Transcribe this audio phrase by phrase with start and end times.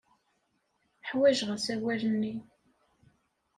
[1.09, 2.35] Ḥwajeɣ asawal-nni.